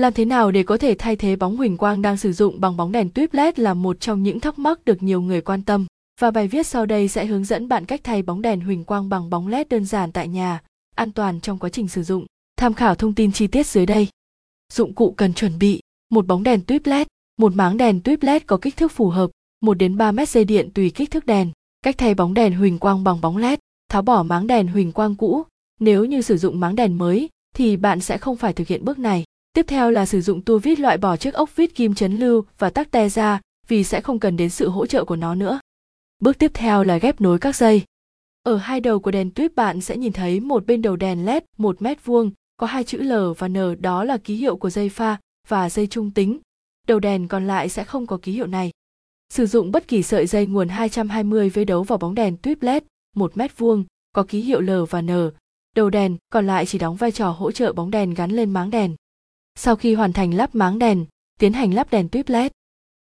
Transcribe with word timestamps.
Làm 0.00 0.12
thế 0.12 0.24
nào 0.24 0.50
để 0.50 0.62
có 0.62 0.76
thể 0.76 0.94
thay 0.98 1.16
thế 1.16 1.36
bóng 1.36 1.56
huỳnh 1.56 1.76
quang 1.76 2.02
đang 2.02 2.16
sử 2.16 2.32
dụng 2.32 2.60
bằng 2.60 2.76
bóng 2.76 2.92
đèn 2.92 3.10
tuyếp 3.10 3.34
LED 3.34 3.58
là 3.58 3.74
một 3.74 4.00
trong 4.00 4.22
những 4.22 4.40
thắc 4.40 4.58
mắc 4.58 4.84
được 4.84 5.02
nhiều 5.02 5.20
người 5.20 5.40
quan 5.40 5.62
tâm. 5.62 5.86
Và 6.20 6.30
bài 6.30 6.48
viết 6.48 6.66
sau 6.66 6.86
đây 6.86 7.08
sẽ 7.08 7.26
hướng 7.26 7.44
dẫn 7.44 7.68
bạn 7.68 7.84
cách 7.84 8.00
thay 8.04 8.22
bóng 8.22 8.42
đèn 8.42 8.60
huỳnh 8.60 8.84
quang 8.84 9.08
bằng 9.08 9.30
bóng 9.30 9.48
LED 9.48 9.66
đơn 9.70 9.84
giản 9.84 10.12
tại 10.12 10.28
nhà, 10.28 10.62
an 10.96 11.12
toàn 11.12 11.40
trong 11.40 11.58
quá 11.58 11.70
trình 11.70 11.88
sử 11.88 12.02
dụng. 12.02 12.26
Tham 12.56 12.74
khảo 12.74 12.94
thông 12.94 13.14
tin 13.14 13.32
chi 13.32 13.46
tiết 13.46 13.66
dưới 13.66 13.86
đây. 13.86 14.08
Dụng 14.72 14.94
cụ 14.94 15.14
cần 15.16 15.34
chuẩn 15.34 15.58
bị: 15.58 15.80
một 16.10 16.26
bóng 16.26 16.42
đèn 16.42 16.60
tuyếp 16.66 16.86
LED, 16.86 17.06
một 17.38 17.54
máng 17.54 17.76
đèn 17.76 18.00
tuyếp 18.00 18.22
LED 18.22 18.42
có 18.46 18.56
kích 18.56 18.76
thước 18.76 18.92
phù 18.92 19.08
hợp, 19.08 19.30
1 19.60 19.74
đến 19.74 19.96
3 19.96 20.12
mét 20.12 20.28
dây 20.28 20.44
điện 20.44 20.70
tùy 20.74 20.90
kích 20.90 21.10
thước 21.10 21.26
đèn. 21.26 21.50
Cách 21.82 21.98
thay 21.98 22.14
bóng 22.14 22.34
đèn 22.34 22.54
huỳnh 22.54 22.78
quang 22.78 23.04
bằng 23.04 23.20
bóng 23.20 23.36
LED: 23.36 23.58
tháo 23.88 24.02
bỏ 24.02 24.22
máng 24.22 24.46
đèn 24.46 24.66
huỳnh 24.66 24.92
quang 24.92 25.14
cũ. 25.14 25.42
Nếu 25.80 26.04
như 26.04 26.22
sử 26.22 26.36
dụng 26.36 26.60
máng 26.60 26.76
đèn 26.76 26.98
mới 26.98 27.28
thì 27.54 27.76
bạn 27.76 28.00
sẽ 28.00 28.18
không 28.18 28.36
phải 28.36 28.52
thực 28.52 28.68
hiện 28.68 28.84
bước 28.84 28.98
này. 28.98 29.24
Tiếp 29.52 29.66
theo 29.68 29.90
là 29.90 30.06
sử 30.06 30.20
dụng 30.20 30.42
tua 30.42 30.58
vít 30.58 30.80
loại 30.80 30.98
bỏ 30.98 31.16
chiếc 31.16 31.34
ốc 31.34 31.56
vít 31.56 31.74
kim 31.74 31.94
chấn 31.94 32.16
lưu 32.16 32.44
và 32.58 32.70
tắc 32.70 32.90
te 32.90 33.08
ra 33.08 33.40
vì 33.68 33.84
sẽ 33.84 34.00
không 34.00 34.18
cần 34.18 34.36
đến 34.36 34.50
sự 34.50 34.68
hỗ 34.68 34.86
trợ 34.86 35.04
của 35.04 35.16
nó 35.16 35.34
nữa. 35.34 35.60
Bước 36.20 36.38
tiếp 36.38 36.50
theo 36.54 36.84
là 36.84 36.98
ghép 36.98 37.20
nối 37.20 37.38
các 37.38 37.56
dây. 37.56 37.82
Ở 38.42 38.56
hai 38.56 38.80
đầu 38.80 39.00
của 39.00 39.10
đèn 39.10 39.30
tuyếp 39.30 39.54
bạn 39.54 39.80
sẽ 39.80 39.96
nhìn 39.96 40.12
thấy 40.12 40.40
một 40.40 40.66
bên 40.66 40.82
đầu 40.82 40.96
đèn 40.96 41.24
LED 41.26 41.42
1 41.58 41.82
mét 41.82 42.04
vuông, 42.04 42.30
có 42.56 42.66
hai 42.66 42.84
chữ 42.84 42.98
L 42.98 43.12
và 43.38 43.48
N, 43.48 43.56
đó 43.80 44.04
là 44.04 44.16
ký 44.16 44.34
hiệu 44.34 44.56
của 44.56 44.70
dây 44.70 44.88
pha 44.88 45.16
và 45.48 45.70
dây 45.70 45.86
trung 45.86 46.10
tính. 46.10 46.38
Đầu 46.88 47.00
đèn 47.00 47.28
còn 47.28 47.46
lại 47.46 47.68
sẽ 47.68 47.84
không 47.84 48.06
có 48.06 48.18
ký 48.22 48.32
hiệu 48.32 48.46
này. 48.46 48.70
Sử 49.32 49.46
dụng 49.46 49.72
bất 49.72 49.88
kỳ 49.88 50.02
sợi 50.02 50.26
dây 50.26 50.46
nguồn 50.46 50.68
220 50.68 51.48
với 51.48 51.64
đấu 51.64 51.82
vào 51.82 51.98
bóng 51.98 52.14
đèn 52.14 52.36
tuyếp 52.36 52.62
LED 52.62 52.82
1 53.16 53.36
mét 53.36 53.58
vuông, 53.58 53.84
có 54.12 54.22
ký 54.22 54.40
hiệu 54.40 54.60
L 54.60 54.70
và 54.90 55.02
N. 55.02 55.10
Đầu 55.76 55.90
đèn 55.90 56.16
còn 56.32 56.46
lại 56.46 56.66
chỉ 56.66 56.78
đóng 56.78 56.96
vai 56.96 57.12
trò 57.12 57.30
hỗ 57.30 57.52
trợ 57.52 57.72
bóng 57.72 57.90
đèn 57.90 58.14
gắn 58.14 58.30
lên 58.30 58.50
máng 58.50 58.70
đèn. 58.70 58.96
Sau 59.54 59.76
khi 59.76 59.94
hoàn 59.94 60.12
thành 60.12 60.34
lắp 60.34 60.54
máng 60.54 60.78
đèn, 60.78 61.06
tiến 61.38 61.52
hành 61.52 61.74
lắp 61.74 61.90
đèn 61.90 62.08
tuyếp 62.08 62.28
LED. 62.28 62.52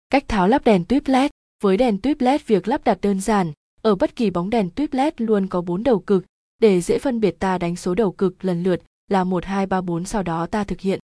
Cách 0.10 0.28
tháo 0.28 0.48
lắp 0.48 0.64
đèn 0.64 0.86
tuyếp 0.86 1.08
LED 1.08 1.32
với 1.64 1.78
đèn 1.78 1.98
tuyếp 2.02 2.22
LED 2.22 2.42
việc 2.46 2.68
lắp 2.68 2.84
đặt 2.84 2.98
đơn 3.02 3.22
giản, 3.22 3.54
ở 3.82 3.96
bất 3.96 4.16
kỳ 4.16 4.30
bóng 4.30 4.50
đèn 4.50 4.70
tuyếp 4.70 4.94
LED 4.94 5.14
luôn 5.18 5.48
có 5.48 5.62
4 5.62 5.84
đầu 5.84 6.00
cực, 6.00 6.26
để 6.60 6.82
dễ 6.82 7.00
phân 7.00 7.20
biệt 7.20 7.40
ta 7.40 7.58
đánh 7.58 7.76
số 7.76 7.96
đầu 7.96 8.12
cực 8.12 8.46
lần 8.46 8.64
lượt 8.64 8.82
là 9.08 9.24
1 9.24 9.46
2 9.46 9.66
3 9.66 9.82
4 9.82 10.06
sau 10.06 10.24
đó 10.24 10.46
ta 10.46 10.64
thực 10.64 10.80
hiện. 10.80 11.00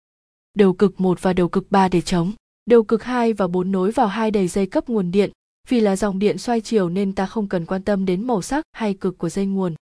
Đầu 0.55 0.73
cực 0.73 1.01
1 1.01 1.23
và 1.23 1.33
đầu 1.33 1.49
cực 1.49 1.71
3 1.71 1.89
để 1.89 2.01
chống. 2.01 2.33
Đầu 2.67 2.83
cực 2.83 3.03
2 3.03 3.33
và 3.33 3.47
4 3.47 3.73
nối 3.73 3.91
vào 3.91 4.07
hai 4.07 4.31
đầy 4.31 4.49
dây 4.49 4.67
cấp 4.67 4.89
nguồn 4.89 5.11
điện, 5.11 5.31
vì 5.69 5.81
là 5.81 5.97
dòng 5.97 6.19
điện 6.19 6.39
xoay 6.39 6.61
chiều 6.61 6.89
nên 6.89 7.13
ta 7.13 7.27
không 7.27 7.49
cần 7.49 7.67
quan 7.67 7.83
tâm 7.83 8.05
đến 8.07 8.27
màu 8.27 8.43
sắc 8.43 8.65
hay 8.73 8.95
cực 8.95 9.19
của 9.19 9.29
dây 9.29 9.47
nguồn. 9.47 9.75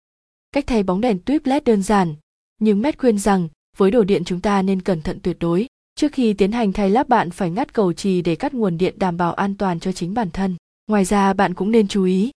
Cách 0.51 0.67
thay 0.67 0.83
bóng 0.83 1.01
đèn 1.01 1.19
tuyếp 1.19 1.45
LED 1.45 1.63
đơn 1.63 1.83
giản, 1.83 2.15
nhưng 2.59 2.81
Matt 2.81 2.97
khuyên 2.97 3.19
rằng 3.19 3.47
với 3.77 3.91
đồ 3.91 4.03
điện 4.03 4.23
chúng 4.23 4.41
ta 4.41 4.61
nên 4.61 4.81
cẩn 4.81 5.01
thận 5.01 5.19
tuyệt 5.23 5.37
đối. 5.39 5.67
Trước 5.95 6.11
khi 6.11 6.33
tiến 6.33 6.51
hành 6.51 6.73
thay 6.73 6.89
lắp 6.89 7.09
bạn 7.09 7.31
phải 7.31 7.49
ngắt 7.49 7.73
cầu 7.73 7.93
trì 7.93 8.21
để 8.21 8.35
cắt 8.35 8.53
nguồn 8.53 8.77
điện 8.77 8.95
đảm 8.97 9.17
bảo 9.17 9.33
an 9.33 9.55
toàn 9.55 9.79
cho 9.79 9.91
chính 9.91 10.13
bản 10.13 10.29
thân. 10.29 10.55
Ngoài 10.87 11.05
ra 11.05 11.33
bạn 11.33 11.53
cũng 11.53 11.71
nên 11.71 11.87
chú 11.87 12.03
ý 12.03 12.31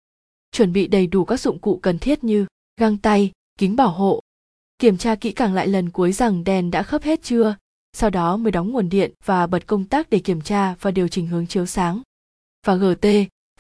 chuẩn 0.53 0.73
bị 0.73 0.87
đầy 0.87 1.07
đủ 1.07 1.25
các 1.25 1.41
dụng 1.41 1.59
cụ 1.59 1.79
cần 1.83 1.99
thiết 1.99 2.25
như 2.25 2.47
găng 2.81 2.99
tay, 2.99 3.31
kính 3.59 3.77
bảo 3.77 3.91
hộ. 3.91 4.21
Kiểm 4.79 4.99
tra 4.99 5.15
kỹ 5.15 5.33
càng 5.33 5.55
lại 5.55 5.67
lần 5.67 5.91
cuối 5.91 6.13
rằng 6.13 6.45
đèn 6.45 6.71
đã 6.71 6.83
khớp 6.83 7.03
hết 7.03 7.23
chưa, 7.23 7.57
sau 7.93 8.11
đó 8.11 8.37
mới 8.37 8.53
đóng 8.53 8.71
nguồn 8.71 8.89
điện 8.89 9.13
và 9.25 9.47
bật 9.47 9.67
công 9.67 9.85
tắc 9.85 10.11
để 10.11 10.19
kiểm 10.19 10.41
tra 10.41 10.75
và 10.81 10.91
điều 10.91 11.09
chỉnh 11.09 11.27
hướng 11.27 11.47
chiếu 11.47 11.67
sáng. 11.67 12.03
Và 12.67 12.75
GT 12.75 13.07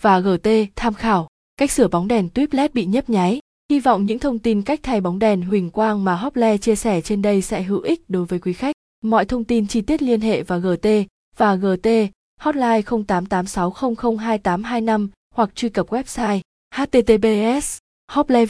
và 0.00 0.20
GT 0.20 0.48
tham 0.76 0.94
khảo 0.94 1.28
cách 1.56 1.70
sửa 1.70 1.88
bóng 1.88 2.08
đèn 2.08 2.28
tuyếp 2.28 2.52
LED 2.52 2.72
bị 2.72 2.84
nhấp 2.84 3.10
nháy. 3.10 3.40
Hy 3.72 3.80
vọng 3.80 4.06
những 4.06 4.18
thông 4.18 4.38
tin 4.38 4.62
cách 4.62 4.80
thay 4.82 5.00
bóng 5.00 5.18
đèn 5.18 5.42
huỳnh 5.42 5.70
quang 5.70 6.04
mà 6.04 6.14
Hople 6.14 6.58
chia 6.58 6.76
sẻ 6.76 7.00
trên 7.00 7.22
đây 7.22 7.42
sẽ 7.42 7.62
hữu 7.62 7.80
ích 7.80 8.00
đối 8.08 8.24
với 8.24 8.38
quý 8.38 8.52
khách. 8.52 8.76
Mọi 9.04 9.24
thông 9.24 9.44
tin 9.44 9.66
chi 9.66 9.80
tiết 9.80 10.02
liên 10.02 10.20
hệ 10.20 10.42
và 10.42 10.58
GT 10.58 10.88
và 11.36 11.54
GT 11.54 11.88
hotline 12.40 12.80
0886002825 12.80 15.08
hoặc 15.34 15.50
truy 15.54 15.68
cập 15.68 15.88
website 15.88 16.40
https 16.74 17.78
hople 18.12 18.40